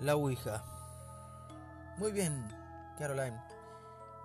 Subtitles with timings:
[0.00, 0.62] La Ouija.
[1.96, 2.46] Muy bien,
[2.96, 3.42] Caroline.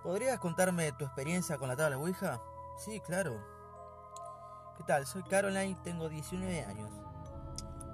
[0.04, 2.40] ¿Podrías contarme tu experiencia con la tabla Ouija?
[2.78, 3.42] Sí, claro.
[4.76, 5.04] ¿Qué tal?
[5.04, 6.92] Soy Caroline, tengo 19 años.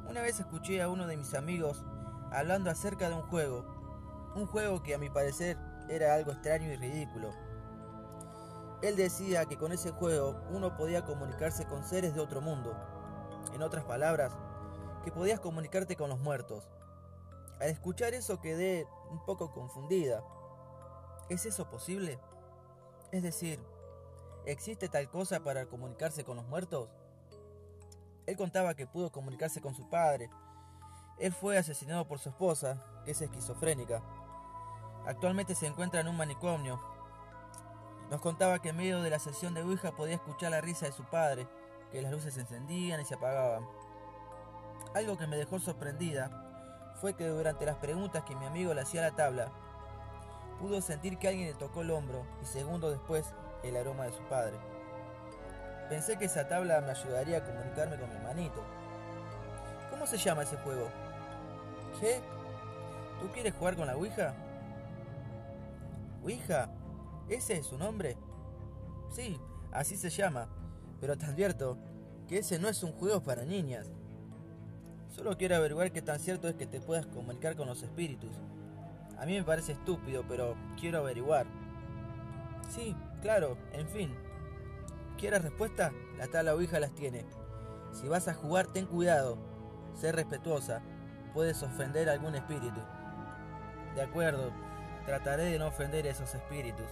[0.06, 1.82] Una vez escuché a uno de mis amigos
[2.30, 3.64] hablando acerca de un juego.
[4.34, 5.56] Un juego que a mi parecer
[5.88, 7.30] era algo extraño y ridículo.
[8.82, 12.76] Él decía que con ese juego uno podía comunicarse con seres de otro mundo.
[13.54, 14.36] En otras palabras,
[15.02, 16.68] que podías comunicarte con los muertos.
[17.60, 20.24] Al escuchar eso quedé un poco confundida.
[21.28, 22.18] ¿Es eso posible?
[23.12, 23.62] Es decir,
[24.46, 26.88] ¿existe tal cosa para comunicarse con los muertos?
[28.24, 30.30] Él contaba que pudo comunicarse con su padre.
[31.18, 34.02] Él fue asesinado por su esposa, que es esquizofrénica.
[35.06, 36.80] Actualmente se encuentra en un manicomio.
[38.08, 40.92] Nos contaba que en medio de la sesión de Ouija podía escuchar la risa de
[40.92, 41.46] su padre,
[41.92, 43.68] que las luces se encendían y se apagaban.
[44.94, 46.49] Algo que me dejó sorprendida
[47.00, 49.48] fue que durante las preguntas que mi amigo le hacía a la tabla,
[50.60, 54.22] pudo sentir que alguien le tocó el hombro y segundos después el aroma de su
[54.24, 54.56] padre.
[55.88, 58.62] Pensé que esa tabla me ayudaría a comunicarme con mi hermanito.
[59.90, 60.88] ¿Cómo se llama ese juego?
[61.98, 62.20] ¿Qué?
[63.20, 64.34] ¿Tú quieres jugar con la Ouija?
[66.22, 66.68] ¿Ouija?
[67.28, 68.16] ¿Ese es su nombre?
[69.10, 69.40] Sí,
[69.72, 70.48] así se llama,
[71.00, 71.78] pero te advierto
[72.28, 73.90] que ese no es un juego para niñas.
[75.10, 78.30] Solo quiero averiguar qué tan cierto es que te puedas comunicar con los espíritus.
[79.18, 81.46] A mí me parece estúpido, pero quiero averiguar.
[82.70, 84.14] Sí, claro, en fin.
[85.18, 85.92] ¿Quieres respuesta?
[86.16, 87.26] La tabla Ouija las tiene.
[87.92, 89.36] Si vas a jugar, ten cuidado.
[89.94, 90.80] Sé respetuosa.
[91.34, 92.80] Puedes ofender a algún espíritu.
[93.96, 94.52] De acuerdo,
[95.06, 96.86] trataré de no ofender a esos espíritus.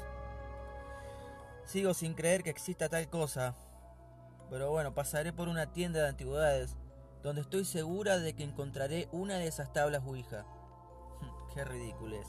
[1.64, 3.54] Sigo sin creer que exista tal cosa.
[4.50, 6.76] Pero bueno, pasaré por una tienda de antigüedades
[7.22, 10.44] donde estoy segura de que encontraré una de esas tablas Ouija.
[11.54, 12.28] Qué ridículo es.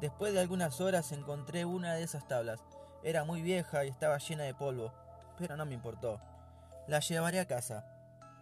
[0.00, 2.62] Después de algunas horas encontré una de esas tablas.
[3.02, 4.92] Era muy vieja y estaba llena de polvo,
[5.38, 6.20] pero no me importó.
[6.86, 7.84] La llevaré a casa.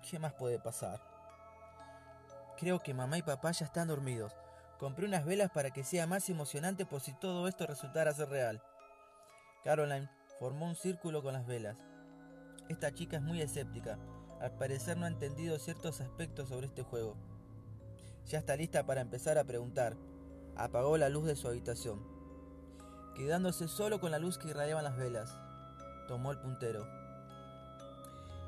[0.08, 1.00] ¿Qué más puede pasar?
[2.56, 4.36] Creo que mamá y papá ya están dormidos.
[4.78, 8.62] Compré unas velas para que sea más emocionante por si todo esto resultara ser real.
[9.64, 10.08] Caroline
[10.38, 11.76] formó un círculo con las velas.
[12.68, 13.98] Esta chica es muy escéptica,
[14.40, 17.16] al parecer no ha entendido ciertos aspectos sobre este juego.
[18.26, 19.96] Ya está lista para empezar a preguntar.
[20.56, 22.00] Apagó la luz de su habitación,
[23.14, 25.36] quedándose solo con la luz que irradiaban las velas.
[26.08, 26.86] Tomó el puntero.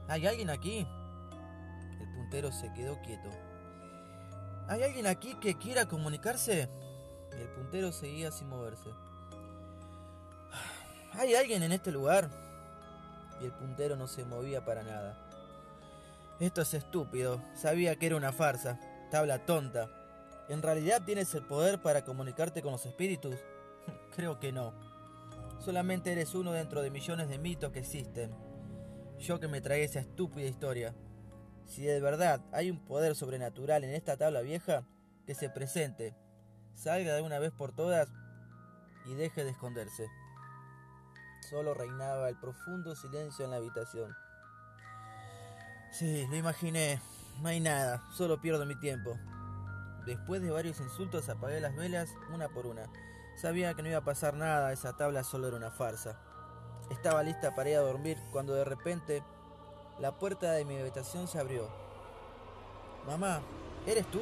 [0.08, 0.86] ¿Hay alguien aquí?
[2.00, 3.30] El puntero se quedó quieto.
[4.68, 6.68] ¿Hay alguien aquí que quiera comunicarse?
[7.32, 8.90] El puntero seguía sin moverse.
[11.12, 12.28] ¿Hay alguien en este lugar?
[13.40, 15.29] Y el puntero no se movía para nada.
[16.40, 17.44] Esto es estúpido.
[17.52, 18.80] Sabía que era una farsa.
[19.10, 19.90] Tabla tonta.
[20.48, 23.36] ¿En realidad tienes el poder para comunicarte con los espíritus?
[24.16, 24.72] Creo que no.
[25.58, 28.34] Solamente eres uno dentro de millones de mitos que existen.
[29.18, 30.94] Yo que me tragué esa estúpida historia.
[31.66, 34.86] Si de verdad hay un poder sobrenatural en esta tabla vieja,
[35.26, 36.16] que se presente,
[36.72, 38.08] salga de una vez por todas
[39.04, 40.08] y deje de esconderse.
[41.50, 44.16] Solo reinaba el profundo silencio en la habitación.
[45.90, 47.00] Sí, lo imaginé.
[47.42, 49.18] No hay nada, solo pierdo mi tiempo.
[50.06, 52.82] Después de varios insultos apagué las velas una por una.
[53.36, 56.16] Sabía que no iba a pasar nada, esa tabla solo era una farsa.
[56.90, 59.22] Estaba lista para ir a dormir cuando de repente
[59.98, 61.68] la puerta de mi habitación se abrió.
[63.06, 63.40] Mamá,
[63.86, 64.20] ¿eres tú?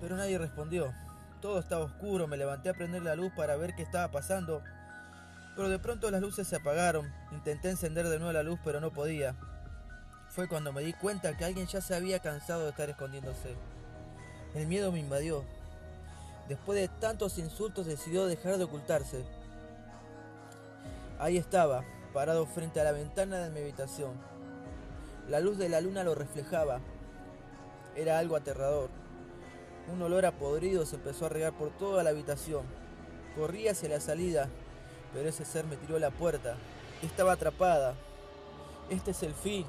[0.00, 0.92] Pero nadie respondió.
[1.40, 4.62] Todo estaba oscuro, me levanté a prender la luz para ver qué estaba pasando.
[5.56, 7.12] Pero de pronto las luces se apagaron.
[7.32, 9.36] Intenté encender de nuevo la luz, pero no podía
[10.34, 13.54] fue cuando me di cuenta que alguien ya se había cansado de estar escondiéndose.
[14.56, 15.44] El miedo me invadió.
[16.48, 19.24] Después de tantos insultos decidió dejar de ocultarse.
[21.20, 24.14] Ahí estaba, parado frente a la ventana de mi habitación.
[25.28, 26.80] La luz de la luna lo reflejaba.
[27.94, 28.90] Era algo aterrador.
[29.92, 32.66] Un olor a podrido se empezó a regar por toda la habitación.
[33.36, 34.48] Corrí hacia la salida,
[35.12, 36.56] pero ese ser me tiró a la puerta.
[37.02, 37.94] Estaba atrapada.
[38.90, 39.64] Este es el fin,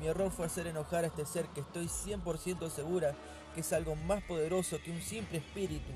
[0.00, 3.14] mi error fue hacer enojar a este ser que estoy 100% segura
[3.54, 5.90] que es algo más poderoso que un simple espíritu.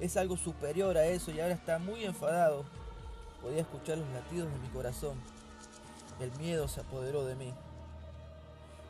[0.00, 2.64] Es algo superior a eso y ahora está muy enfadado.
[3.40, 5.16] Podía escuchar los latidos de mi corazón.
[6.20, 7.54] El miedo se apoderó de mí.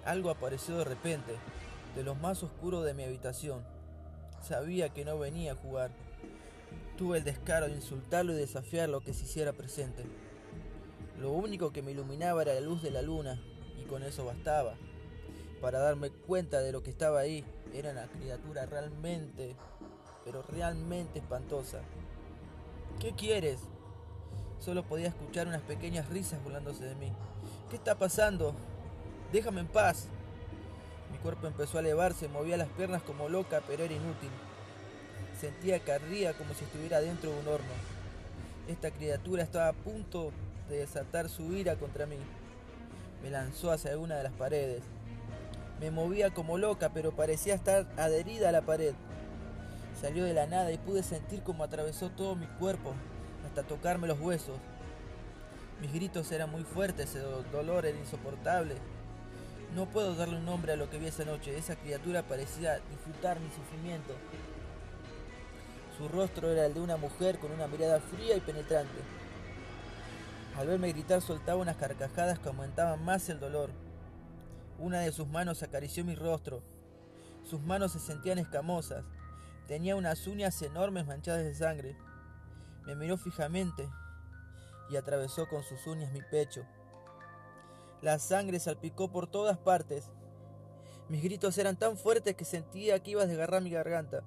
[0.04, 1.36] Algo apareció de repente,
[1.94, 3.62] de lo más oscuro de mi habitación.
[4.42, 5.90] Sabía que no venía a jugar.
[6.96, 10.04] Tuve el descaro de insultarlo y desafiar lo que se hiciera presente.
[11.20, 13.40] Lo único que me iluminaba era la luz de la luna,
[13.78, 14.74] y con eso bastaba.
[15.60, 17.44] para darme cuenta de lo que estaba ahí.
[17.72, 19.54] Era una criatura realmente,
[20.24, 21.82] pero realmente espantosa.
[22.98, 23.60] ¿Qué quieres?
[24.58, 27.12] Solo podía escuchar unas pequeñas risas burlándose de mí.
[27.70, 28.54] ¿Qué está pasando?
[29.32, 30.08] Déjame en paz.
[31.12, 34.30] Mi cuerpo empezó a elevarse, movía las piernas como loca, pero era inútil.
[35.40, 37.72] Sentía que ardía como si estuviera dentro de un horno.
[38.68, 40.32] Esta criatura estaba a punto
[40.68, 42.16] de desatar su ira contra mí.
[43.22, 44.82] Me lanzó hacia una de las paredes.
[45.80, 48.94] Me movía como loca, pero parecía estar adherida a la pared.
[50.00, 52.94] Salió de la nada y pude sentir cómo atravesó todo mi cuerpo,
[53.46, 54.56] hasta tocarme los huesos.
[55.80, 58.76] Mis gritos eran muy fuertes, el dolor era insoportable.
[59.74, 61.56] No puedo darle un nombre a lo que vi esa noche.
[61.56, 64.14] Esa criatura parecía disfrutar mi sufrimiento.
[65.96, 68.98] Su rostro era el de una mujer con una mirada fría y penetrante.
[70.56, 73.70] Al verme gritar soltaba unas carcajadas que aumentaban más el dolor.
[74.78, 76.62] Una de sus manos acarició mi rostro.
[77.44, 79.04] Sus manos se sentían escamosas.
[79.66, 81.96] Tenía unas uñas enormes manchadas de sangre.
[82.84, 83.88] Me miró fijamente
[84.90, 86.64] y atravesó con sus uñas mi pecho.
[88.02, 90.10] La sangre salpicó por todas partes.
[91.08, 94.22] Mis gritos eran tan fuertes que sentía que iba a desgarrar mi garganta.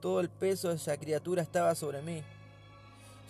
[0.00, 2.22] Todo el peso de esa criatura estaba sobre mí.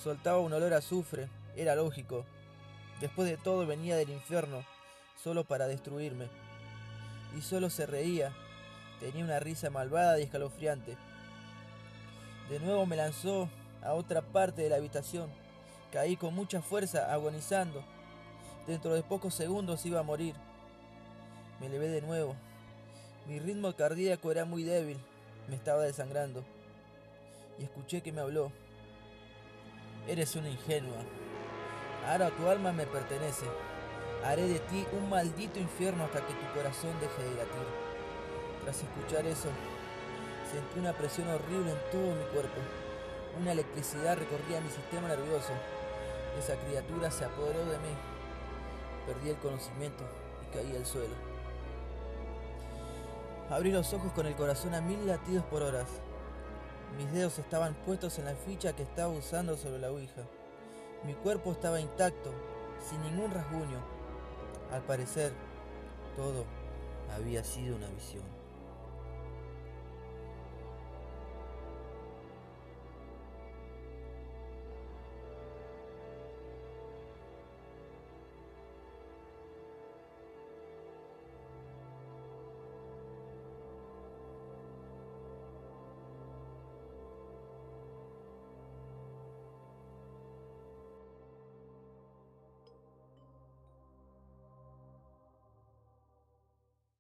[0.02, 1.28] Soltaba un olor a azufre.
[1.58, 2.24] Era lógico.
[3.00, 4.64] Después de todo venía del infierno
[5.22, 6.28] solo para destruirme.
[7.36, 8.32] Y solo se reía.
[9.00, 10.96] Tenía una risa malvada y escalofriante.
[12.48, 13.48] De nuevo me lanzó
[13.82, 15.30] a otra parte de la habitación.
[15.92, 17.82] Caí con mucha fuerza, agonizando.
[18.68, 20.36] Dentro de pocos segundos iba a morir.
[21.60, 22.36] Me levé de nuevo.
[23.26, 24.98] Mi ritmo cardíaco era muy débil.
[25.48, 26.44] Me estaba desangrando.
[27.58, 28.52] Y escuché que me habló.
[30.06, 30.98] Eres una ingenua.
[32.08, 33.44] Ahora tu alma me pertenece.
[34.24, 37.66] Haré de ti un maldito infierno hasta que tu corazón deje de latir.
[38.64, 39.48] Tras escuchar eso,
[40.50, 42.60] sentí una presión horrible en todo mi cuerpo.
[43.38, 45.52] Una electricidad recorría mi sistema nervioso.
[46.38, 47.94] Esa criatura se apoderó de mí.
[49.06, 50.04] Perdí el conocimiento
[50.42, 51.14] y caí al suelo.
[53.50, 55.88] Abrí los ojos con el corazón a mil latidos por horas.
[56.96, 60.22] Mis dedos estaban puestos en la ficha que estaba usando sobre la Ouija.
[61.04, 62.32] Mi cuerpo estaba intacto,
[62.88, 63.78] sin ningún rasguño.
[64.72, 65.32] Al parecer,
[66.16, 66.44] todo
[67.14, 68.37] había sido una visión.